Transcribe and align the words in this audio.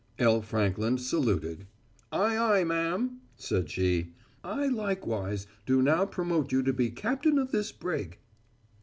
L. 0.17 0.41
Frankland 0.41 0.99
saluted. 0.99 1.67
"Aye, 2.11 2.35
aye, 2.35 2.63
ma'am," 2.63 3.21
said 3.37 3.69
she. 3.69 4.15
"I 4.43 4.65
likewise 4.65 5.45
do 5.67 5.79
now 5.83 6.07
promote 6.07 6.51
you 6.51 6.63
to 6.63 6.73
be 6.73 6.89
captain 6.89 7.37
of 7.37 7.51
this 7.51 7.71
brig." 7.71 8.17